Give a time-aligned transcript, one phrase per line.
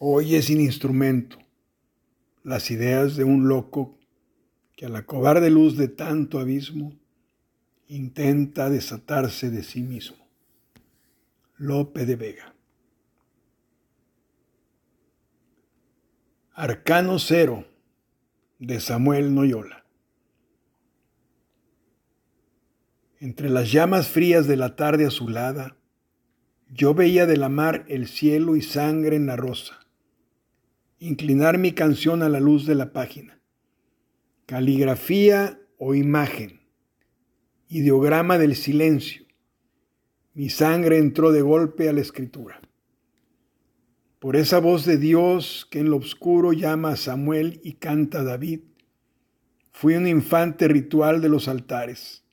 [0.00, 1.38] Oye sin instrumento
[2.44, 3.98] las ideas de un loco
[4.76, 6.92] que a la cobarde luz de tanto abismo
[7.88, 10.16] intenta desatarse de sí mismo.
[11.56, 12.54] Lope de Vega.
[16.52, 17.66] Arcano Cero
[18.60, 19.84] de Samuel Noyola.
[23.18, 25.76] Entre las llamas frías de la tarde azulada,
[26.70, 29.87] yo veía de la mar el cielo y sangre en la rosa
[30.98, 33.40] inclinar mi canción a la luz de la página.
[34.46, 36.60] Caligrafía o imagen.
[37.68, 39.26] Ideograma del silencio.
[40.34, 42.60] Mi sangre entró de golpe a la escritura.
[44.18, 48.24] Por esa voz de Dios que en lo oscuro llama a Samuel y canta a
[48.24, 48.60] David,
[49.70, 52.24] fui un infante ritual de los altares.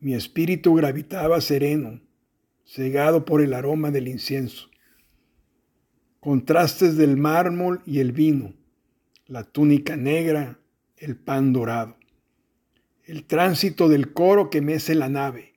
[0.00, 2.00] Mi espíritu gravitaba sereno,
[2.64, 4.70] cegado por el aroma del incienso
[6.24, 8.54] contrastes del mármol y el vino,
[9.26, 10.58] la túnica negra,
[10.96, 11.98] el pan dorado,
[13.04, 15.52] el tránsito del coro que mece la nave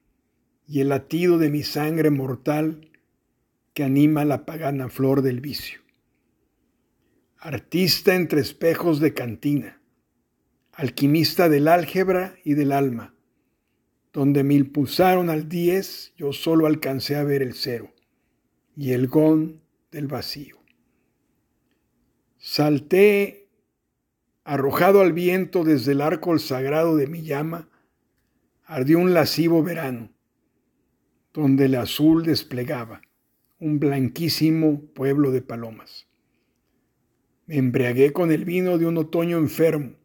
[0.68, 2.92] y el latido de mi sangre mortal
[3.74, 5.80] que anima la pagana flor del vicio.
[7.38, 9.82] Artista entre espejos de cantina,
[10.74, 13.16] alquimista del álgebra y del alma,
[14.12, 17.94] donde me impulsaron al diez, yo solo alcancé a ver el cero
[18.76, 19.62] y el gón
[19.98, 20.58] del vacío.
[22.38, 23.50] Salté,
[24.44, 27.68] arrojado al viento desde el arco sagrado de mi llama,
[28.64, 30.12] ardió un lascivo verano,
[31.34, 33.02] donde el azul desplegaba
[33.58, 36.08] un blanquísimo pueblo de palomas.
[37.48, 39.96] Me embriagué con el vino de un otoño enfermo.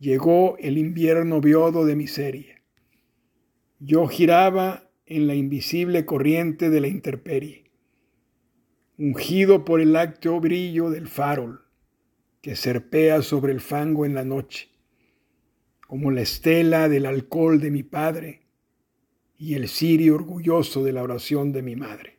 [0.00, 2.60] Llegó el invierno viodo de miseria.
[3.78, 7.65] Yo giraba en la invisible corriente de la intemperie
[8.98, 11.62] ungido por el lácteo brillo del farol
[12.40, 14.68] que serpea sobre el fango en la noche,
[15.86, 18.42] como la estela del alcohol de mi padre
[19.36, 22.15] y el cirio orgulloso de la oración de mi madre.